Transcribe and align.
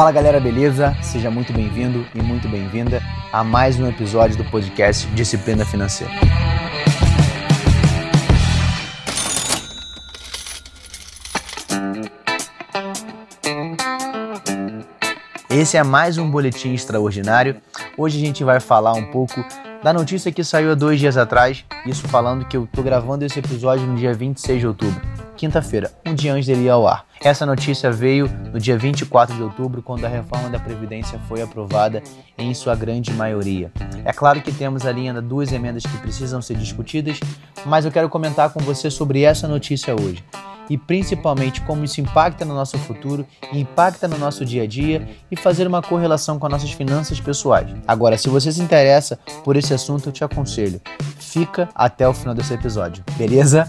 Fala 0.00 0.12
galera, 0.12 0.40
beleza? 0.40 0.96
Seja 1.02 1.30
muito 1.30 1.52
bem-vindo 1.52 2.06
e 2.14 2.22
muito 2.22 2.48
bem-vinda 2.48 3.02
a 3.30 3.44
mais 3.44 3.78
um 3.78 3.86
episódio 3.86 4.34
do 4.34 4.44
podcast 4.46 5.06
Disciplina 5.08 5.62
Financeira. 5.62 6.10
Esse 15.50 15.76
é 15.76 15.82
mais 15.82 16.16
um 16.16 16.30
boletim 16.30 16.72
extraordinário. 16.72 17.60
Hoje 17.98 18.16
a 18.16 18.26
gente 18.26 18.42
vai 18.42 18.58
falar 18.58 18.94
um 18.94 19.10
pouco 19.10 19.44
da 19.82 19.92
notícia 19.92 20.32
que 20.32 20.42
saiu 20.42 20.72
há 20.72 20.74
dois 20.74 20.98
dias 20.98 21.18
atrás, 21.18 21.62
isso 21.84 22.08
falando 22.08 22.46
que 22.46 22.56
eu 22.56 22.66
tô 22.72 22.82
gravando 22.82 23.26
esse 23.26 23.38
episódio 23.38 23.86
no 23.86 23.96
dia 23.96 24.14
26 24.14 24.60
de 24.60 24.66
outubro, 24.66 24.98
quinta-feira, 25.40 25.90
um 26.04 26.14
dia 26.14 26.34
antes 26.34 26.46
dele 26.46 26.64
ir 26.64 26.68
ao 26.68 26.86
ar. 26.86 27.06
Essa 27.18 27.46
notícia 27.46 27.90
veio 27.90 28.28
no 28.52 28.60
dia 28.60 28.76
24 28.76 29.34
de 29.34 29.42
outubro, 29.42 29.80
quando 29.80 30.04
a 30.04 30.08
reforma 30.08 30.50
da 30.50 30.58
Previdência 30.58 31.18
foi 31.26 31.40
aprovada 31.40 32.02
em 32.36 32.52
sua 32.52 32.76
grande 32.76 33.10
maioria. 33.14 33.72
É 34.04 34.12
claro 34.12 34.42
que 34.42 34.52
temos 34.52 34.84
ali 34.84 35.08
ainda 35.08 35.22
duas 35.22 35.50
emendas 35.50 35.82
que 35.82 35.96
precisam 35.96 36.42
ser 36.42 36.58
discutidas, 36.58 37.18
mas 37.64 37.86
eu 37.86 37.90
quero 37.90 38.10
comentar 38.10 38.50
com 38.50 38.60
você 38.60 38.90
sobre 38.90 39.22
essa 39.22 39.48
notícia 39.48 39.94
hoje 39.94 40.22
e 40.68 40.76
principalmente 40.76 41.62
como 41.62 41.84
isso 41.84 42.02
impacta 42.02 42.44
no 42.44 42.54
nosso 42.54 42.78
futuro, 42.78 43.26
impacta 43.50 44.06
no 44.06 44.18
nosso 44.18 44.44
dia 44.44 44.64
a 44.64 44.66
dia 44.66 45.08
e 45.30 45.36
fazer 45.36 45.66
uma 45.66 45.80
correlação 45.80 46.38
com 46.38 46.46
as 46.46 46.52
nossas 46.52 46.70
finanças 46.70 47.18
pessoais. 47.18 47.66
Agora, 47.88 48.18
se 48.18 48.28
você 48.28 48.52
se 48.52 48.60
interessa 48.60 49.18
por 49.42 49.56
esse 49.56 49.72
assunto, 49.72 50.10
eu 50.10 50.12
te 50.12 50.22
aconselho, 50.22 50.80
fica 51.18 51.68
até 51.74 52.06
o 52.06 52.12
final 52.12 52.34
desse 52.34 52.52
episódio, 52.52 53.02
beleza? 53.16 53.66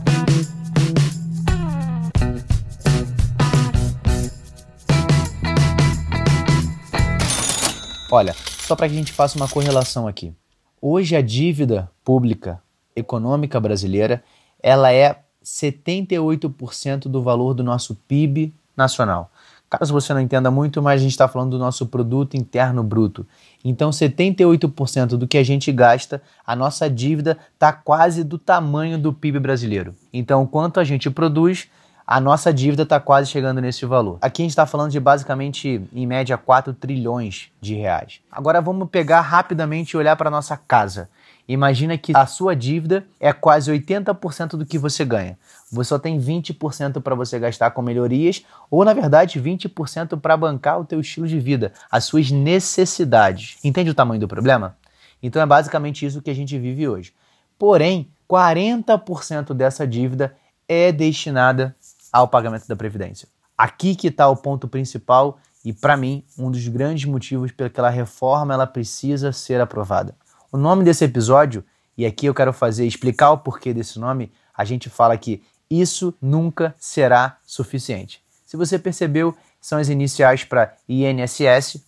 Olha, 8.13 8.35
só 8.67 8.75
para 8.75 8.89
que 8.89 8.93
a 8.93 8.97
gente 8.97 9.13
faça 9.13 9.37
uma 9.37 9.47
correlação 9.47 10.05
aqui. 10.05 10.33
Hoje 10.81 11.15
a 11.15 11.21
dívida 11.21 11.89
pública 12.03 12.61
econômica 12.93 13.57
brasileira, 13.57 14.21
ela 14.61 14.91
é 14.91 15.21
78% 15.41 17.03
do 17.03 17.23
valor 17.23 17.53
do 17.53 17.63
nosso 17.63 17.95
PIB 17.95 18.53
nacional. 18.75 19.31
Caso 19.69 19.93
você 19.93 20.13
não 20.13 20.19
entenda 20.19 20.51
muito, 20.51 20.81
mas 20.81 20.99
a 20.99 21.03
gente 21.03 21.13
está 21.13 21.25
falando 21.29 21.51
do 21.51 21.57
nosso 21.57 21.85
produto 21.85 22.35
interno 22.35 22.83
bruto. 22.83 23.25
Então, 23.63 23.89
78% 23.89 25.15
do 25.15 25.25
que 25.25 25.37
a 25.37 25.43
gente 25.43 25.71
gasta, 25.71 26.21
a 26.45 26.53
nossa 26.53 26.89
dívida 26.89 27.37
está 27.53 27.71
quase 27.71 28.25
do 28.25 28.37
tamanho 28.37 28.97
do 28.97 29.13
PIB 29.13 29.39
brasileiro. 29.39 29.95
Então, 30.11 30.45
quanto 30.45 30.81
a 30.81 30.83
gente 30.83 31.09
produz, 31.09 31.69
a 32.05 32.19
nossa 32.19 32.53
dívida 32.53 32.83
está 32.83 32.99
quase 32.99 33.29
chegando 33.29 33.61
nesse 33.61 33.85
valor. 33.85 34.17
Aqui 34.21 34.41
a 34.41 34.45
gente 34.45 34.51
está 34.51 34.65
falando 34.65 34.91
de 34.91 34.99
basicamente, 34.99 35.81
em 35.93 36.05
média, 36.05 36.37
4 36.37 36.73
trilhões 36.73 37.49
de 37.61 37.75
reais. 37.75 38.19
Agora 38.31 38.61
vamos 38.61 38.89
pegar 38.89 39.21
rapidamente 39.21 39.91
e 39.91 39.97
olhar 39.97 40.15
para 40.15 40.29
nossa 40.29 40.57
casa. 40.57 41.09
Imagina 41.47 41.97
que 41.97 42.15
a 42.15 42.25
sua 42.25 42.55
dívida 42.55 43.05
é 43.19 43.33
quase 43.33 43.71
80% 43.71 44.51
do 44.51 44.65
que 44.65 44.77
você 44.77 45.03
ganha. 45.03 45.37
Você 45.71 45.89
só 45.89 45.99
tem 45.99 46.19
20% 46.19 47.01
para 47.01 47.15
você 47.15 47.37
gastar 47.39 47.71
com 47.71 47.81
melhorias, 47.81 48.43
ou 48.69 48.85
na 48.85 48.93
verdade 48.93 49.41
20% 49.41 50.19
para 50.19 50.37
bancar 50.37 50.79
o 50.79 50.85
teu 50.85 50.99
estilo 50.99 51.27
de 51.27 51.39
vida, 51.39 51.73
as 51.89 52.05
suas 52.05 52.31
necessidades. 52.31 53.57
Entende 53.63 53.89
o 53.89 53.95
tamanho 53.95 54.21
do 54.21 54.27
problema? 54.27 54.77
Então 55.21 55.41
é 55.41 55.45
basicamente 55.45 56.05
isso 56.05 56.21
que 56.21 56.29
a 56.29 56.35
gente 56.35 56.57
vive 56.57 56.87
hoje. 56.87 57.13
Porém, 57.59 58.09
40% 58.29 59.53
dessa 59.53 59.85
dívida 59.85 60.35
é 60.67 60.91
destinada 60.91 61.75
ao 62.11 62.27
pagamento 62.27 62.67
da 62.67 62.75
previdência. 62.75 63.27
Aqui 63.57 63.95
que 63.95 64.07
está 64.07 64.27
o 64.27 64.35
ponto 64.35 64.67
principal 64.67 65.37
e 65.63 65.71
para 65.71 65.95
mim 65.95 66.23
um 66.37 66.49
dos 66.49 66.67
grandes 66.67 67.05
motivos 67.05 67.51
pela 67.51 67.69
que 67.69 67.79
a 67.79 67.89
reforma 67.89 68.53
ela 68.53 68.67
precisa 68.67 69.31
ser 69.31 69.61
aprovada. 69.61 70.15
O 70.51 70.57
nome 70.57 70.83
desse 70.83 71.05
episódio, 71.05 71.63
e 71.97 72.05
aqui 72.05 72.25
eu 72.25 72.33
quero 72.33 72.51
fazer 72.51 72.85
explicar 72.85 73.31
o 73.31 73.37
porquê 73.37 73.73
desse 73.73 73.99
nome, 73.99 74.31
a 74.53 74.65
gente 74.65 74.89
fala 74.89 75.17
que 75.17 75.43
isso 75.69 76.13
nunca 76.21 76.75
será 76.77 77.37
suficiente. 77.45 78.21
Se 78.45 78.57
você 78.57 78.77
percebeu, 78.77 79.35
são 79.61 79.79
as 79.79 79.87
iniciais 79.87 80.43
para 80.43 80.73
INSS, 80.89 81.81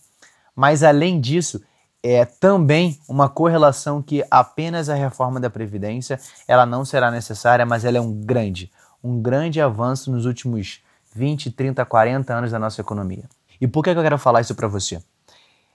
mas 0.56 0.82
além 0.82 1.20
disso, 1.20 1.60
é 2.02 2.24
também 2.24 2.98
uma 3.08 3.28
correlação 3.28 4.00
que 4.00 4.24
apenas 4.30 4.88
a 4.88 4.94
reforma 4.94 5.40
da 5.40 5.50
previdência, 5.50 6.20
ela 6.46 6.64
não 6.64 6.84
será 6.84 7.10
necessária, 7.10 7.66
mas 7.66 7.84
ela 7.84 7.98
é 7.98 8.00
um 8.00 8.12
grande, 8.12 8.70
um 9.04 9.20
grande 9.20 9.60
avanço 9.60 10.10
nos 10.10 10.24
últimos 10.24 10.82
20, 11.14 11.50
30, 11.50 11.84
40 11.84 12.34
anos 12.34 12.50
da 12.50 12.58
nossa 12.58 12.80
economia. 12.80 13.24
E 13.60 13.68
por 13.68 13.84
que 13.84 13.90
eu 13.90 14.02
quero 14.02 14.18
falar 14.18 14.40
isso 14.40 14.54
para 14.54 14.66
você? 14.66 15.00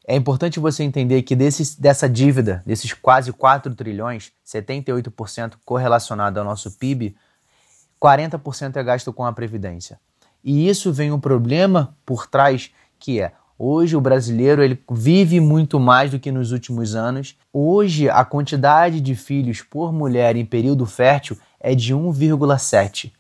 É 0.06 0.16
importante 0.16 0.60
você 0.60 0.84
entender 0.84 1.22
que 1.22 1.36
desse, 1.36 1.80
dessa 1.80 2.10
dívida, 2.10 2.64
desses 2.66 2.92
quase 2.94 3.32
4 3.32 3.76
trilhões, 3.76 4.32
78% 4.44 5.54
correlacionado 5.64 6.40
ao 6.40 6.46
nosso 6.46 6.72
PIB, 6.72 7.16
40% 8.02 8.78
é 8.78 8.84
gasto 8.84 9.14
com 9.14 9.24
a 9.24 9.32
Previdência. 9.32 10.00
E 10.44 10.68
isso 10.68 10.92
vem 10.92 11.12
um 11.12 11.20
problema 11.20 11.96
por 12.04 12.26
trás 12.26 12.72
que 12.98 13.22
é 13.22 13.34
Hoje 13.62 13.98
o 13.98 14.00
brasileiro 14.00 14.64
ele 14.64 14.82
vive 14.90 15.42
muito 15.42 15.82
mais 15.82 16.10
do 16.12 16.18
que 16.18 16.32
nos 16.32 16.54
últimos 16.54 16.96
anos. 16.96 17.36
Hoje 17.52 18.10
a 18.10 18.24
quantidade 18.24 19.02
de 19.02 19.14
filhos 19.16 19.62
por 19.62 19.92
mulher 19.92 20.38
em 20.38 20.46
período 20.46 20.86
fértil 20.86 21.38
é 21.60 21.76
de 21.76 21.94
1,7, 21.94 23.12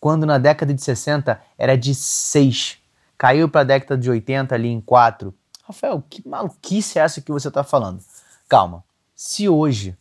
quando 0.00 0.26
na 0.26 0.38
década 0.38 0.72
de 0.72 0.82
60 0.82 1.40
era 1.56 1.76
de 1.76 1.94
6. 1.94 2.78
Caiu 3.16 3.48
para 3.48 3.62
a 3.62 3.64
década 3.64 4.00
de 4.00 4.08
80 4.10 4.54
ali 4.54 4.68
em 4.68 4.80
4. 4.80 5.34
Rafael, 5.64 6.02
que 6.08 6.26
maluquice 6.26 6.98
é 6.98 7.02
essa 7.02 7.20
que 7.20 7.32
você 7.32 7.48
está 7.48 7.62
falando? 7.62 8.00
Calma. 8.48 8.84
Se 9.14 9.48
hoje 9.48 9.96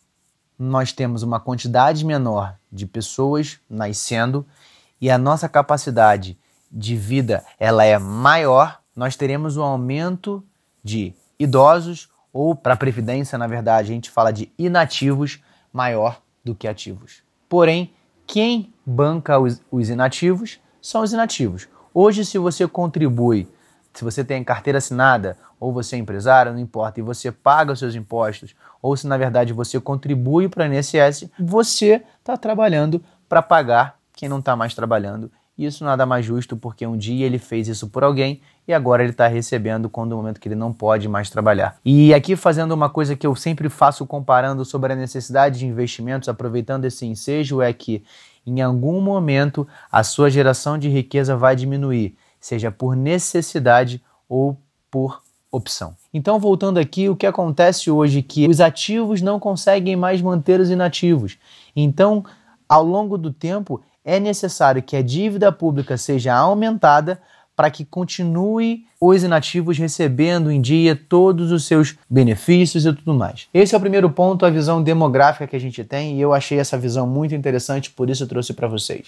nós 0.58 0.92
temos 0.92 1.24
uma 1.24 1.40
quantidade 1.40 2.06
menor 2.06 2.56
de 2.72 2.86
pessoas 2.86 3.60
nascendo 3.70 4.46
e 5.00 5.10
a 5.10 5.18
nossa 5.18 5.50
capacidade 5.50 6.38
de 6.72 6.96
vida 6.96 7.44
ela 7.60 7.84
é 7.84 7.98
maior, 7.98 8.80
nós 8.96 9.16
teremos 9.16 9.58
um 9.58 9.64
aumento 9.64 10.44
de 10.84 11.14
idosos 11.40 12.10
ou 12.32 12.56
para 12.56 12.74
a 12.74 12.78
previdência, 12.78 13.38
na 13.38 13.48
verdade, 13.48 13.92
a 13.92 13.94
gente 13.94 14.10
fala 14.10 14.32
de 14.32 14.52
inativos 14.58 15.40
maior 15.74 16.22
do 16.44 16.54
que 16.56 16.68
ativos. 16.68 17.24
Porém, 17.50 17.94
quem 18.26 18.74
banca 18.88 19.38
os, 19.38 19.62
os 19.70 19.90
inativos 19.90 20.60
são 20.82 21.02
os 21.04 21.14
inativos. 21.14 21.68
Hoje, 21.94 22.24
se 22.24 22.38
você 22.38 22.68
contribui 22.68 23.48
se 23.98 24.04
você 24.04 24.24
tem 24.24 24.44
carteira 24.44 24.78
assinada 24.78 25.36
ou 25.60 25.74
você 25.74 25.96
é 25.96 26.00
empresário, 26.00 26.54
não 26.54 26.60
importa, 26.60 27.00
e 27.00 27.04
você 27.04 27.32
paga 27.32 27.74
os 27.74 27.80
seus 27.80 27.96
impostos, 27.96 28.56
ou 28.80 28.96
se 28.96 29.08
na 29.08 29.18
verdade 29.18 29.54
você 29.54 29.80
contribui 29.80 30.48
para 30.48 30.70
o 30.70 30.72
INSS, 30.72 31.32
você 31.40 32.04
está 32.20 32.38
trabalhando 32.38 33.02
para 33.28 33.42
pagar 33.42 33.98
quem 34.14 34.30
não 34.30 34.38
está 34.38 34.56
mais 34.56 34.76
trabalhando. 34.76 35.32
Isso 35.58 35.84
nada 35.84 36.06
mais 36.06 36.24
justo 36.24 36.56
porque 36.56 36.86
um 36.86 36.96
dia 36.96 37.26
ele 37.26 37.40
fez 37.40 37.68
isso 37.68 37.88
por 37.88 38.04
alguém 38.04 38.40
e 38.68 38.74
agora 38.74 39.02
ele 39.02 39.10
está 39.10 39.26
recebendo 39.26 39.90
quando 39.90 40.14
o 40.14 40.18
momento 40.18 40.40
que 40.40 40.48
ele 40.48 40.54
não 40.54 40.72
pode 40.72 41.10
mais 41.10 41.32
trabalhar. 41.32 41.78
E 41.84 42.14
aqui 42.14 42.36
fazendo 42.36 42.74
uma 42.74 42.92
coisa 42.92 43.16
que 43.16 43.26
eu 43.26 43.36
sempre 43.36 43.68
faço 43.68 44.06
comparando 44.06 44.64
sobre 44.64 44.94
a 44.94 44.96
necessidade 44.96 45.58
de 45.58 45.66
investimentos, 45.66 46.30
aproveitando 46.30 46.86
esse 46.86 47.04
ensejo, 47.08 47.64
é 47.64 47.74
que 47.74 48.04
em 48.48 48.62
algum 48.62 49.02
momento 49.02 49.68
a 49.92 50.04
sua 50.04 50.30
geração 50.30 50.78
de 50.78 50.90
riqueza 50.90 51.36
vai 51.36 51.56
diminuir 51.56 52.16
seja 52.40 52.72
por 52.72 52.96
necessidade 52.96 54.02
ou 54.28 54.58
por 54.90 55.22
opção. 55.52 55.96
Então, 56.14 56.40
voltando 56.40 56.78
aqui, 56.78 57.10
o 57.10 57.16
que 57.16 57.26
acontece 57.26 57.90
hoje 57.90 58.20
é 58.20 58.22
que 58.22 58.48
os 58.48 58.60
ativos 58.60 59.22
não 59.22 59.40
conseguem 59.40 59.96
mais 59.96 60.22
manter 60.22 60.60
os 60.60 60.70
inativos. 60.70 61.38
Então, 61.76 62.24
ao 62.68 62.84
longo 62.84 63.18
do 63.18 63.32
tempo, 63.32 63.82
é 64.04 64.20
necessário 64.20 64.82
que 64.82 64.96
a 64.96 65.02
dívida 65.02 65.52
pública 65.52 65.98
seja 65.98 66.36
aumentada 66.36 67.22
para 67.58 67.72
que 67.72 67.84
continue 67.84 68.86
os 69.02 69.24
inativos 69.24 69.80
recebendo 69.80 70.52
em 70.52 70.62
dia 70.62 70.96
todos 70.96 71.52
os 71.52 71.66
seus 71.66 71.96
benefícios 72.08 72.86
e 72.86 72.94
tudo 72.94 73.16
mais. 73.16 73.48
Esse 73.52 73.74
é 73.74 73.78
o 73.78 73.82
primeiro 73.82 74.12
ponto, 74.12 74.46
a 74.46 74.50
visão 74.52 74.84
demográfica 74.84 75.48
que 75.48 75.56
a 75.56 75.60
gente 75.60 75.84
tem, 75.84 76.18
e 76.18 76.22
eu 76.22 76.36
achei 76.36 76.60
essa 76.60 76.78
visão 76.78 77.08
muito 77.08 77.34
interessante, 77.34 77.90
por 77.90 78.12
isso 78.12 78.24
eu 78.24 78.28
trouxe 78.28 78.54
para 78.54 78.68
vocês. 78.68 79.08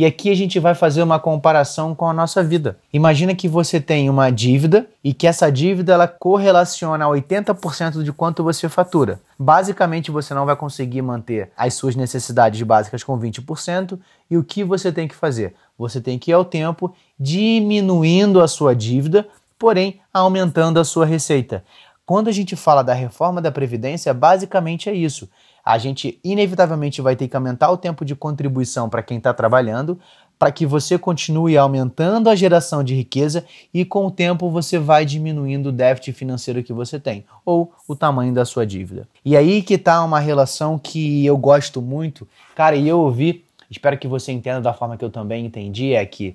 E 0.00 0.06
aqui 0.06 0.30
a 0.30 0.34
gente 0.34 0.58
vai 0.58 0.74
fazer 0.74 1.02
uma 1.02 1.20
comparação 1.20 1.94
com 1.94 2.08
a 2.08 2.12
nossa 2.14 2.42
vida. 2.42 2.78
Imagina 2.90 3.34
que 3.34 3.46
você 3.46 3.78
tem 3.78 4.08
uma 4.08 4.30
dívida 4.30 4.86
e 5.04 5.12
que 5.12 5.26
essa 5.26 5.52
dívida 5.52 5.92
ela 5.92 6.08
correlaciona 6.08 7.04
a 7.04 7.08
80% 7.08 8.02
de 8.02 8.10
quanto 8.10 8.42
você 8.42 8.66
fatura. 8.66 9.20
Basicamente, 9.38 10.10
você 10.10 10.32
não 10.32 10.46
vai 10.46 10.56
conseguir 10.56 11.02
manter 11.02 11.50
as 11.54 11.74
suas 11.74 11.94
necessidades 11.96 12.62
básicas 12.62 13.04
com 13.04 13.20
20%, 13.20 13.98
e 14.30 14.38
o 14.38 14.42
que 14.42 14.64
você 14.64 14.90
tem 14.90 15.06
que 15.06 15.14
fazer? 15.14 15.54
Você 15.78 16.00
tem 16.00 16.18
que 16.18 16.30
ir 16.30 16.32
ao 16.32 16.46
tempo 16.46 16.94
diminuindo 17.18 18.40
a 18.40 18.48
sua 18.48 18.74
dívida, 18.74 19.28
porém 19.58 20.00
aumentando 20.14 20.80
a 20.80 20.84
sua 20.84 21.04
receita. 21.04 21.62
Quando 22.06 22.28
a 22.28 22.32
gente 22.32 22.56
fala 22.56 22.82
da 22.82 22.94
reforma 22.94 23.42
da 23.42 23.52
Previdência, 23.52 24.14
basicamente 24.14 24.88
é 24.88 24.94
isso 24.94 25.28
a 25.64 25.78
gente 25.78 26.18
inevitavelmente 26.24 27.00
vai 27.00 27.16
ter 27.16 27.28
que 27.28 27.36
aumentar 27.36 27.70
o 27.70 27.76
tempo 27.76 28.04
de 28.04 28.14
contribuição 28.14 28.88
para 28.88 29.02
quem 29.02 29.18
está 29.18 29.32
trabalhando 29.32 29.98
para 30.40 30.50
que 30.50 30.64
você 30.64 30.96
continue 30.96 31.58
aumentando 31.58 32.30
a 32.30 32.34
geração 32.34 32.82
de 32.82 32.94
riqueza 32.94 33.44
e 33.74 33.84
com 33.84 34.06
o 34.06 34.10
tempo 34.10 34.48
você 34.48 34.78
vai 34.78 35.04
diminuindo 35.04 35.68
o 35.68 35.72
déficit 35.72 36.14
financeiro 36.14 36.62
que 36.62 36.72
você 36.72 36.98
tem 36.98 37.26
ou 37.44 37.74
o 37.86 37.94
tamanho 37.94 38.32
da 38.32 38.46
sua 38.46 38.66
dívida. 38.66 39.06
E 39.22 39.36
aí 39.36 39.60
que 39.60 39.74
está 39.74 40.02
uma 40.02 40.18
relação 40.18 40.78
que 40.78 41.26
eu 41.26 41.36
gosto 41.36 41.82
muito, 41.82 42.26
cara, 42.54 42.74
e 42.74 42.88
eu 42.88 43.00
ouvi, 43.00 43.44
espero 43.70 43.98
que 43.98 44.08
você 44.08 44.32
entenda 44.32 44.62
da 44.62 44.72
forma 44.72 44.96
que 44.96 45.04
eu 45.04 45.10
também 45.10 45.44
entendi, 45.44 45.92
é 45.92 46.06
que 46.06 46.34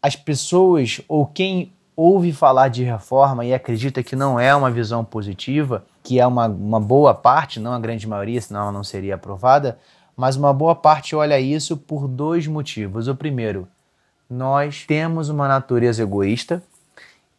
as 0.00 0.16
pessoas 0.16 1.02
ou 1.06 1.26
quem 1.26 1.70
ouve 1.96 2.30
falar 2.32 2.68
de 2.68 2.84
reforma 2.84 3.44
e 3.44 3.54
acredita 3.54 4.02
que 4.02 4.14
não 4.14 4.38
é 4.38 4.54
uma 4.54 4.70
visão 4.70 5.02
positiva, 5.02 5.84
que 6.02 6.20
é 6.20 6.26
uma, 6.26 6.46
uma 6.46 6.78
boa 6.78 7.14
parte, 7.14 7.58
não 7.58 7.72
a 7.72 7.80
grande 7.80 8.06
maioria, 8.06 8.40
senão 8.40 8.60
ela 8.60 8.72
não 8.72 8.84
seria 8.84 9.14
aprovada, 9.14 9.78
mas 10.14 10.36
uma 10.36 10.52
boa 10.52 10.74
parte 10.74 11.16
olha 11.16 11.40
isso 11.40 11.76
por 11.76 12.06
dois 12.06 12.46
motivos. 12.46 13.08
O 13.08 13.14
primeiro, 13.14 13.66
nós 14.28 14.84
temos 14.84 15.30
uma 15.30 15.48
natureza 15.48 16.02
egoísta 16.02 16.62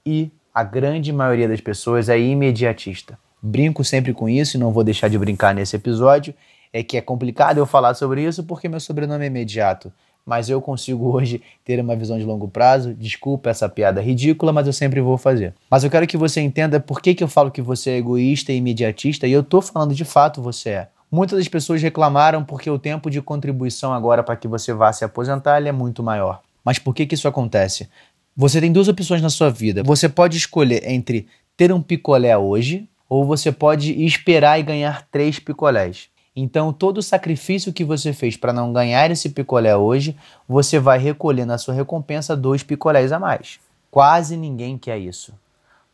e 0.04 0.32
a 0.54 0.64
grande 0.64 1.14
maioria 1.14 1.48
das 1.48 1.62
pessoas 1.62 2.10
é 2.10 2.20
imediatista. 2.20 3.18
Brinco 3.42 3.84
sempre 3.84 4.14
com 4.14 4.28
isso 4.28 4.58
e 4.58 4.60
não 4.60 4.72
vou 4.72 4.84
deixar 4.84 5.08
de 5.08 5.20
brincar 5.20 5.54
nesse 5.54 5.76
episódio. 5.76 6.34
É 6.74 6.82
que 6.82 6.98
é 6.98 7.02
complicado 7.02 7.60
eu 7.60 7.66
falar 7.66 7.94
sobre 7.94 8.24
isso 8.24 8.44
porque 8.44 8.68
meu 8.68 8.80
sobrenome 8.80 9.24
é 9.24 9.28
imediato 9.28 9.92
mas 10.28 10.50
eu 10.50 10.62
consigo 10.62 11.10
hoje 11.16 11.42
ter 11.64 11.80
uma 11.80 11.96
visão 11.96 12.20
de 12.20 12.26
longo 12.26 12.50
prazo. 12.50 12.94
Desculpa 12.94 13.50
essa 13.50 13.70
piada 13.70 14.02
ridícula, 14.02 14.52
mas 14.52 14.68
eu 14.68 14.74
sempre 14.74 15.00
vou 15.00 15.18
fazer. 15.18 15.54
Mas 15.72 15.86
eu 15.86 15.90
quero 15.90 16.06
que 16.06 16.18
você 16.18 16.42
entenda 16.42 16.80
por 16.80 17.02
que, 17.02 17.16
que 17.16 17.24
eu 17.24 17.28
falo 17.30 17.50
que 17.50 17.62
você 17.62 17.92
é 17.92 17.98
egoísta 17.98 18.52
e 18.52 18.58
imediatista, 18.58 19.26
e 19.26 19.32
eu 19.32 19.42
tô 19.42 19.62
falando 19.62 19.96
de 19.96 20.04
fato 20.04 20.42
você 20.42 20.70
é. 20.72 20.88
Muitas 21.10 21.40
das 21.40 21.48
pessoas 21.48 21.82
reclamaram 21.82 22.44
porque 22.44 22.70
o 22.70 22.78
tempo 22.78 23.10
de 23.10 23.22
contribuição 23.22 23.94
agora 23.94 24.22
para 24.22 24.36
que 24.36 24.48
você 24.48 24.74
vá 24.74 24.92
se 24.92 25.06
aposentar 25.06 25.66
é 25.66 25.72
muito 25.72 26.04
maior. 26.04 26.42
Mas 26.66 26.78
por 26.78 26.94
que, 26.94 27.06
que 27.06 27.16
isso 27.16 27.30
acontece? 27.30 27.88
Você 28.36 28.60
tem 28.60 28.74
duas 28.74 28.90
opções 28.90 29.22
na 29.22 29.30
sua 29.30 29.50
vida. 29.50 29.82
Você 29.84 30.10
pode 30.10 30.36
escolher 30.36 30.86
entre 30.86 31.28
ter 31.56 31.72
um 31.72 31.82
picolé 31.82 32.38
hoje 32.38 32.90
ou 33.10 33.26
você 33.26 33.54
pode 33.54 33.94
esperar 34.04 34.60
e 34.60 34.64
ganhar 34.64 35.08
três 35.10 35.40
picolés. 35.40 36.10
Então, 36.40 36.72
todo 36.72 37.00
o 37.00 37.02
sacrifício 37.02 37.74
que 37.74 37.84
você 37.84 38.14
fez 38.14 38.38
para 38.38 38.54
não 38.54 38.72
ganhar 38.72 39.10
esse 39.10 39.28
picolé 39.28 39.76
hoje, 39.76 40.16
você 40.48 40.78
vai 40.78 41.00
recolher 41.00 41.46
na 41.46 41.58
sua 41.58 41.74
recompensa 41.74 42.38
dois 42.38 42.62
picolés 42.62 43.12
a 43.12 43.18
mais. 43.18 43.60
Quase 43.90 44.38
ninguém 44.38 44.78
quer 44.78 45.00
isso, 45.00 45.34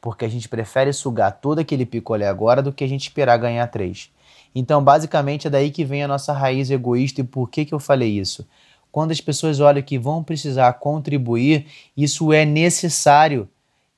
porque 0.02 0.26
a 0.26 0.28
gente 0.28 0.50
prefere 0.50 0.92
sugar 0.92 1.32
todo 1.32 1.60
aquele 1.60 1.86
picolé 1.86 2.28
agora 2.28 2.62
do 2.62 2.74
que 2.74 2.84
a 2.84 2.88
gente 2.90 3.04
esperar 3.04 3.38
ganhar 3.38 3.66
três. 3.68 4.12
Então, 4.54 4.84
basicamente, 4.84 5.48
é 5.48 5.50
daí 5.50 5.72
que 5.72 5.86
vem 5.86 6.04
a 6.04 6.10
nossa 6.10 6.34
raiz 6.34 6.70
egoísta. 6.70 7.22
E 7.22 7.24
por 7.24 7.50
que, 7.50 7.64
que 7.64 7.74
eu 7.74 7.80
falei 7.80 8.10
isso? 8.20 8.46
Quando 8.92 9.12
as 9.12 9.22
pessoas 9.22 9.62
olham 9.62 9.82
que 9.82 9.98
vão 9.98 10.22
precisar 10.22 10.74
contribuir, 10.74 11.68
isso 11.96 12.34
é 12.34 12.44
necessário. 12.44 13.48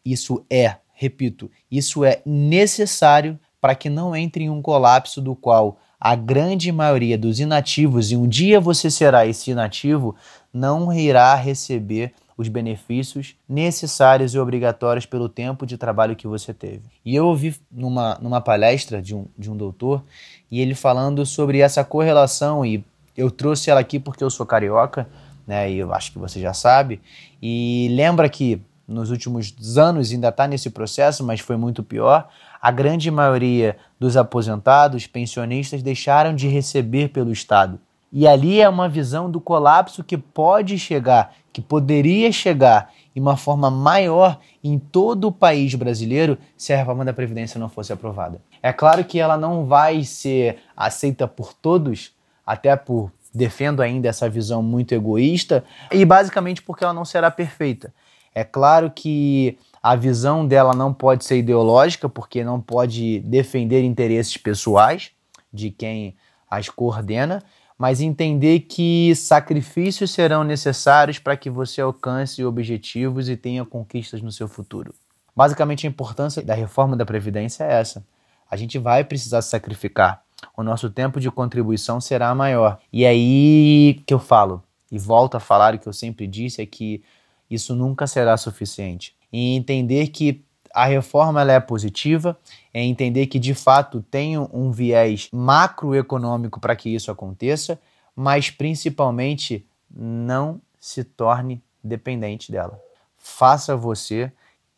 Isso 0.06 0.46
é, 0.48 0.76
repito, 0.94 1.50
isso 1.72 2.06
é 2.06 2.22
necessário 2.24 3.40
para 3.60 3.74
que 3.74 3.90
não 3.90 4.16
entre 4.16 4.44
em 4.44 4.50
um 4.52 4.62
colapso 4.62 5.20
do 5.20 5.36
qual 5.36 5.80
a 6.06 6.14
grande 6.14 6.72
maioria 6.72 7.18
dos 7.18 7.40
inativos, 7.40 8.12
e 8.12 8.16
um 8.16 8.28
dia 8.28 8.60
você 8.60 8.92
será 8.92 9.26
esse 9.26 9.50
inativo, 9.50 10.16
não 10.54 10.94
irá 10.94 11.34
receber 11.34 12.14
os 12.38 12.48
benefícios 12.48 13.34
necessários 13.50 14.36
e 14.36 14.38
obrigatórios 14.38 15.08
pelo 15.08 15.28
tempo 15.28 15.66
de 15.66 15.80
trabalho 15.80 16.16
que 16.16 16.28
você 16.28 16.54
teve. 16.54 16.84
E 17.04 17.16
eu 17.16 17.26
ouvi 17.26 17.56
numa, 17.72 18.20
numa 18.22 18.40
palestra 18.40 19.02
de 19.02 19.16
um, 19.16 19.26
de 19.36 19.50
um 19.50 19.58
doutor, 19.58 20.04
e 20.52 20.62
ele 20.62 20.76
falando 20.76 21.26
sobre 21.26 21.58
essa 21.58 21.84
correlação, 21.84 22.64
e 22.64 22.86
eu 23.18 23.32
trouxe 23.32 23.72
ela 23.72 23.80
aqui 23.80 23.98
porque 23.98 24.24
eu 24.24 24.30
sou 24.30 24.46
carioca, 24.46 25.10
né, 25.48 25.72
e 25.72 25.80
eu 25.80 25.92
acho 25.92 26.12
que 26.12 26.20
você 26.20 26.40
já 26.40 26.54
sabe, 26.54 27.02
e 27.42 27.88
lembra 27.96 28.30
que 28.30 28.62
nos 28.88 29.10
últimos 29.10 29.76
anos 29.76 30.12
ainda 30.12 30.30
está 30.30 30.48
nesse 30.48 30.70
processo, 30.70 31.24
mas 31.24 31.40
foi 31.40 31.58
muito 31.58 31.82
pior 31.82 32.30
a 32.66 32.72
grande 32.72 33.12
maioria 33.12 33.78
dos 34.00 34.18
aposentados, 34.18 35.06
pensionistas, 35.06 35.84
deixaram 35.84 36.34
de 36.34 36.48
receber 36.48 37.10
pelo 37.10 37.32
Estado. 37.32 37.80
E 38.12 38.28
ali 38.28 38.60
é 38.60 38.68
uma 38.68 38.90
visão 38.90 39.30
do 39.30 39.40
colapso 39.40 40.04
que 40.04 40.18
pode 40.18 40.80
chegar, 40.80 41.36
que 41.54 41.62
poderia 41.62 42.32
chegar 42.32 42.92
em 43.16 43.22
uma 43.22 43.38
forma 43.38 43.70
maior 43.70 44.40
em 44.64 44.80
todo 44.80 45.28
o 45.28 45.32
país 45.32 45.76
brasileiro 45.76 46.40
se 46.58 46.74
a 46.74 46.78
reforma 46.78 47.06
da 47.06 47.14
Previdência 47.14 47.60
não 47.60 47.70
fosse 47.70 47.94
aprovada. 47.94 48.42
É 48.64 48.74
claro 48.74 49.04
que 49.04 49.20
ela 49.20 49.38
não 49.38 49.68
vai 49.68 50.04
ser 50.04 50.58
aceita 50.76 51.28
por 51.28 51.54
todos, 51.54 52.14
até 52.44 52.76
por 52.76 53.12
defendo 53.32 53.84
ainda 53.84 54.10
essa 54.10 54.28
visão 54.28 54.64
muito 54.64 54.96
egoísta, 54.96 55.64
e 55.92 56.04
basicamente 56.04 56.64
porque 56.64 56.84
ela 56.84 56.94
não 56.96 57.06
será 57.06 57.30
perfeita. 57.30 57.94
É 58.34 58.44
claro 58.44 58.90
que 58.90 59.56
a 59.86 59.96
visão 59.96 60.48
dela 60.48 60.74
não 60.74 60.92
pode 60.92 61.24
ser 61.24 61.38
ideológica, 61.38 62.10
porque 62.10 62.44
não 62.44 62.60
pode 62.60 63.20
defender 63.20 63.84
interesses 63.84 64.36
pessoais 64.36 65.12
de 65.54 65.70
quem 65.70 66.16
as 66.50 66.70
coordena, 66.70 67.44
mas 67.78 68.02
entender 68.02 68.62
que 68.62 69.14
sacrifícios 69.14 70.10
serão 70.10 70.44
necessários 70.44 71.20
para 71.20 71.38
que 71.38 71.52
você 71.52 71.82
alcance 71.82 72.44
objetivos 72.44 73.30
e 73.30 73.38
tenha 73.38 73.64
conquistas 73.64 74.24
no 74.24 74.32
seu 74.32 74.48
futuro. 74.48 74.92
Basicamente, 75.36 75.86
a 75.86 75.90
importância 75.92 76.42
da 76.42 76.56
reforma 76.56 76.98
da 76.98 77.06
Previdência 77.06 77.64
é 77.64 77.74
essa. 77.74 78.04
A 78.50 78.58
gente 78.58 78.80
vai 78.80 79.04
precisar 79.04 79.44
sacrificar. 79.44 80.24
O 80.58 80.64
nosso 80.64 80.90
tempo 80.90 81.20
de 81.20 81.30
contribuição 81.30 82.02
será 82.02 82.34
maior. 82.34 82.80
E 82.92 83.06
aí 83.06 84.02
que 84.08 84.16
eu 84.16 84.20
falo, 84.20 84.64
e 84.92 84.98
volto 84.98 85.36
a 85.36 85.40
falar 85.40 85.76
o 85.76 85.80
que 85.80 85.88
eu 85.88 85.94
sempre 85.94 86.26
disse, 86.26 86.60
é 86.60 86.66
que 86.66 87.04
isso 87.48 87.76
nunca 87.76 88.08
será 88.08 88.36
suficiente 88.36 89.16
e 89.32 89.56
entender 89.56 90.08
que 90.08 90.44
a 90.74 90.86
reforma 90.86 91.40
ela 91.40 91.54
é 91.54 91.60
positiva, 91.60 92.38
é 92.74 92.84
entender 92.84 93.28
que 93.28 93.40
de 93.40 93.54
fato 93.54 94.02
tem 94.12 94.38
um 94.38 94.72
viés 94.72 95.30
macroeconômico 95.32 96.60
para 96.60 96.76
que 96.76 96.90
isso 96.94 97.10
aconteça, 97.10 97.80
mas 98.14 98.50
principalmente 98.50 99.66
não 99.90 100.62
se 100.80 101.04
torne 101.04 101.64
dependente 101.82 102.52
dela. 102.52 102.78
Faça 103.18 103.76
você, 103.76 104.32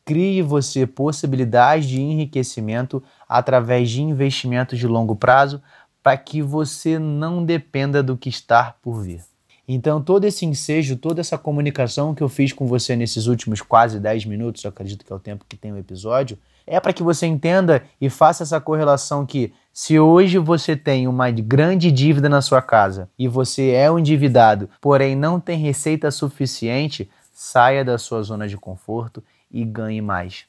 crie 0.06 0.42
você 0.42 0.86
possibilidades 0.86 1.88
de 1.88 2.00
enriquecimento 2.00 3.04
através 3.28 3.90
de 3.90 4.02
investimentos 4.02 4.78
de 4.78 4.88
longo 4.88 5.16
prazo 5.16 5.62
para 6.04 6.16
que 6.16 6.42
você 6.42 7.00
não 7.00 7.44
dependa 7.44 8.04
do 8.04 8.16
que 8.16 8.30
está 8.30 8.76
por 8.82 9.02
vir. 9.02 9.22
Então, 9.68 10.02
todo 10.02 10.24
esse 10.24 10.46
ensejo, 10.46 10.96
toda 10.96 11.20
essa 11.20 11.38
comunicação 11.38 12.16
que 12.16 12.24
eu 12.24 12.30
fiz 12.30 12.54
com 12.54 12.66
você 12.66 12.96
nesses 12.96 13.28
últimos 13.28 13.62
quase 13.62 14.00
10 14.00 14.26
minutos, 14.26 14.64
eu 14.64 14.70
acredito 14.70 15.04
que 15.04 15.12
é 15.12 15.16
o 15.16 15.20
tempo 15.20 15.46
que 15.48 15.58
tem 15.58 15.74
o 15.74 15.78
episódio, 15.78 16.38
é 16.66 16.80
para 16.80 16.94
que 16.94 17.04
você 17.04 17.26
entenda 17.26 17.84
e 18.00 18.10
faça 18.10 18.44
essa 18.44 18.62
correlação 18.62 19.26
que 19.26 19.54
se 19.74 20.00
hoje 20.00 20.38
você 20.38 20.76
tem 20.76 21.08
uma 21.08 21.30
grande 21.32 21.92
dívida 21.92 22.30
na 22.30 22.42
sua 22.42 22.62
casa 22.62 23.10
e 23.20 23.28
você 23.28 23.72
é 23.72 23.92
um 23.92 24.00
endividado, 24.00 24.70
porém 24.82 25.16
não 25.16 25.40
tem 25.40 25.60
receita 25.60 26.12
suficiente, 26.12 27.10
saia 27.34 27.84
da 27.84 27.98
sua 27.98 28.24
zona 28.24 28.48
de 28.48 28.58
conforto 28.58 29.24
e 29.52 29.64
ganhe 29.64 30.02
mais. 30.02 30.46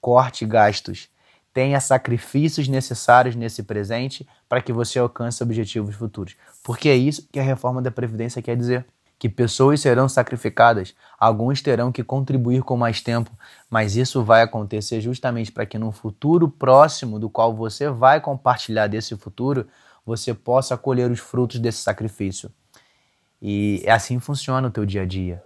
Corte 0.00 0.44
gastos. 0.44 1.08
Tenha 1.56 1.80
sacrifícios 1.80 2.68
necessários 2.68 3.34
nesse 3.34 3.62
presente 3.62 4.28
para 4.46 4.60
que 4.60 4.74
você 4.74 4.98
alcance 4.98 5.42
objetivos 5.42 5.94
futuros. 5.94 6.36
Porque 6.62 6.86
é 6.86 6.94
isso 6.94 7.26
que 7.32 7.40
a 7.40 7.42
reforma 7.42 7.80
da 7.80 7.90
Previdência 7.90 8.42
quer 8.42 8.54
dizer. 8.54 8.84
Que 9.18 9.26
pessoas 9.26 9.80
serão 9.80 10.06
sacrificadas, 10.06 10.94
alguns 11.18 11.62
terão 11.62 11.90
que 11.90 12.04
contribuir 12.04 12.62
com 12.62 12.76
mais 12.76 13.00
tempo, 13.00 13.30
mas 13.70 13.96
isso 13.96 14.22
vai 14.22 14.42
acontecer 14.42 15.00
justamente 15.00 15.50
para 15.50 15.64
que 15.64 15.78
no 15.78 15.90
futuro 15.92 16.46
próximo, 16.46 17.18
do 17.18 17.30
qual 17.30 17.56
você 17.56 17.88
vai 17.88 18.20
compartilhar 18.20 18.86
desse 18.86 19.16
futuro, 19.16 19.66
você 20.04 20.34
possa 20.34 20.76
colher 20.76 21.10
os 21.10 21.20
frutos 21.20 21.58
desse 21.58 21.78
sacrifício. 21.78 22.52
E 23.40 23.82
é 23.86 23.92
assim 23.92 24.18
funciona 24.18 24.68
o 24.68 24.70
teu 24.70 24.84
dia 24.84 25.00
a 25.00 25.06
dia. 25.06 25.45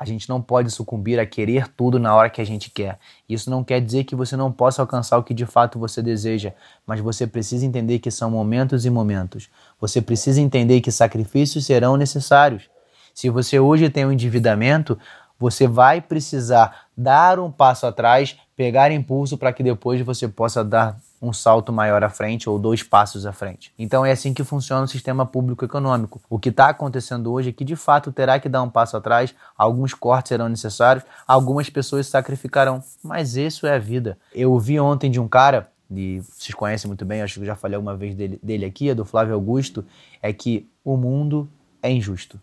A 0.00 0.06
gente 0.06 0.30
não 0.30 0.40
pode 0.40 0.70
sucumbir 0.70 1.20
a 1.20 1.26
querer 1.26 1.68
tudo 1.68 1.98
na 1.98 2.14
hora 2.14 2.30
que 2.30 2.40
a 2.40 2.44
gente 2.44 2.70
quer. 2.70 2.98
Isso 3.28 3.50
não 3.50 3.62
quer 3.62 3.82
dizer 3.82 4.04
que 4.04 4.16
você 4.16 4.34
não 4.34 4.50
possa 4.50 4.80
alcançar 4.80 5.18
o 5.18 5.22
que 5.22 5.34
de 5.34 5.44
fato 5.44 5.78
você 5.78 6.00
deseja, 6.00 6.54
mas 6.86 7.00
você 7.00 7.26
precisa 7.26 7.66
entender 7.66 7.98
que 7.98 8.10
são 8.10 8.30
momentos 8.30 8.86
e 8.86 8.90
momentos. 8.90 9.50
Você 9.78 10.00
precisa 10.00 10.40
entender 10.40 10.80
que 10.80 10.90
sacrifícios 10.90 11.66
serão 11.66 11.98
necessários. 11.98 12.70
Se 13.14 13.28
você 13.28 13.60
hoje 13.60 13.90
tem 13.90 14.06
um 14.06 14.12
endividamento, 14.12 14.98
você 15.38 15.68
vai 15.68 16.00
precisar 16.00 16.86
dar 16.96 17.38
um 17.38 17.50
passo 17.50 17.86
atrás, 17.86 18.38
pegar 18.56 18.90
impulso 18.90 19.36
para 19.36 19.52
que 19.52 19.62
depois 19.62 20.00
você 20.00 20.26
possa 20.26 20.64
dar 20.64 20.98
um 21.20 21.32
salto 21.32 21.72
maior 21.72 22.02
à 22.02 22.08
frente 22.08 22.48
ou 22.48 22.58
dois 22.58 22.82
passos 22.82 23.26
à 23.26 23.32
frente. 23.32 23.72
Então 23.78 24.04
é 24.06 24.12
assim 24.12 24.32
que 24.32 24.42
funciona 24.42 24.84
o 24.84 24.88
sistema 24.88 25.26
público 25.26 25.64
econômico. 25.64 26.20
O 26.30 26.38
que 26.38 26.48
está 26.48 26.68
acontecendo 26.68 27.30
hoje 27.30 27.50
é 27.50 27.52
que 27.52 27.64
de 27.64 27.76
fato 27.76 28.10
terá 28.10 28.38
que 28.40 28.48
dar 28.48 28.62
um 28.62 28.70
passo 28.70 28.96
atrás, 28.96 29.34
alguns 29.56 29.92
cortes 29.92 30.30
serão 30.30 30.48
necessários, 30.48 31.04
algumas 31.26 31.68
pessoas 31.68 32.06
sacrificarão, 32.06 32.82
mas 33.02 33.36
isso 33.36 33.66
é 33.66 33.74
a 33.74 33.78
vida. 33.78 34.18
Eu 34.34 34.52
ouvi 34.52 34.80
ontem 34.80 35.10
de 35.10 35.20
um 35.20 35.28
cara 35.28 35.70
e 35.90 36.20
vocês 36.20 36.54
conhecem 36.54 36.88
muito 36.88 37.04
bem, 37.04 37.20
acho 37.20 37.40
que 37.40 37.46
já 37.46 37.56
falei 37.56 37.74
alguma 37.74 37.96
vez 37.96 38.14
dele, 38.14 38.38
dele 38.42 38.64
aqui, 38.64 38.88
é 38.88 38.94
do 38.94 39.04
Flávio 39.04 39.34
Augusto, 39.34 39.84
é 40.22 40.32
que 40.32 40.68
o 40.84 40.96
mundo 40.96 41.48
é 41.82 41.90
injusto. 41.90 42.40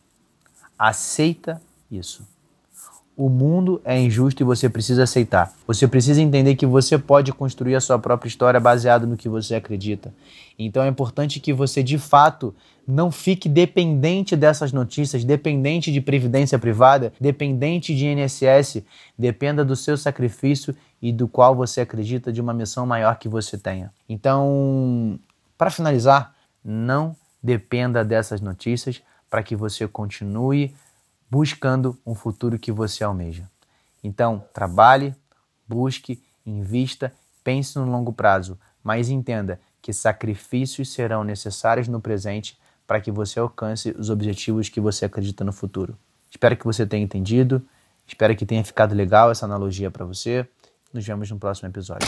Aceita 0.78 1.62
isso. 1.90 2.28
O 3.18 3.30
mundo 3.30 3.82
é 3.84 4.00
injusto 4.00 4.44
e 4.44 4.46
você 4.46 4.70
precisa 4.70 5.02
aceitar. 5.02 5.52
Você 5.66 5.88
precisa 5.88 6.22
entender 6.22 6.56
que 6.56 6.68
você 6.68 7.00
pode 7.00 7.34
construir 7.34 7.74
a 7.74 7.82
sua 7.82 7.98
própria 7.98 8.30
história 8.30 8.60
baseado 8.60 9.08
no 9.08 9.18
que 9.18 9.28
você 9.28 9.56
acredita. 9.56 10.14
Então 10.58 10.84
é 10.84 10.88
importante 10.88 11.40
que 11.40 11.52
você, 11.52 11.82
de 11.82 11.98
fato, 11.98 12.54
não 12.88 13.12
fique 13.12 13.50
dependente 13.50 14.36
dessas 14.36 14.72
notícias, 14.72 15.24
dependente 15.24 15.92
de 15.92 16.00
previdência 16.00 16.60
privada, 16.60 17.12
dependente 17.20 17.96
de 17.96 18.06
INSS. 18.06 18.84
Dependa 19.18 19.66
do 19.66 19.76
seu 19.76 19.98
sacrifício 19.98 20.76
e 21.02 21.12
do 21.12 21.28
qual 21.28 21.56
você 21.56 21.82
acredita 21.82 22.32
de 22.32 22.40
uma 22.40 22.54
missão 22.54 22.86
maior 22.86 23.18
que 23.18 23.28
você 23.28 23.58
tenha. 23.58 23.92
Então, 24.08 25.20
para 25.58 25.72
finalizar, 25.72 26.36
não 26.64 27.16
dependa 27.42 28.06
dessas 28.06 28.42
notícias 28.42 29.02
para 29.28 29.42
que 29.42 29.56
você 29.56 29.88
continue 29.88 30.76
buscando 31.30 31.98
um 32.06 32.16
futuro 32.16 32.58
que 32.58 32.72
você 32.72 33.04
almeja. 33.04 33.50
Então, 34.04 34.44
trabalhe, 34.54 35.16
busque, 35.68 36.24
invista, 36.46 37.14
pense 37.44 37.78
no 37.78 37.86
longo 37.86 38.14
prazo, 38.14 38.58
mas 38.84 39.10
entenda 39.10 39.60
que 39.82 39.92
sacrifícios 39.92 40.92
serão 40.92 41.24
necessários 41.24 41.88
no 41.88 42.00
presente 42.00 42.58
para 42.86 43.02
que 43.02 43.12
você 43.12 43.40
alcance 43.40 43.94
os 43.98 44.10
objetivos 44.10 44.70
que 44.70 44.80
você 44.80 45.06
acredita 45.06 45.44
no 45.44 45.52
futuro. 45.52 45.98
Espero 46.30 46.56
que 46.56 46.66
você 46.66 46.86
tenha 46.86 47.04
entendido, 47.04 47.66
espero 48.08 48.36
que 48.36 48.46
tenha 48.46 48.64
ficado 48.64 48.96
legal 48.96 49.30
essa 49.30 49.46
analogia 49.46 49.92
para 49.92 50.06
você. 50.06 50.48
Nos 50.94 51.06
vemos 51.06 51.30
no 51.30 51.38
próximo 51.38 51.70
episódio. 51.70 52.08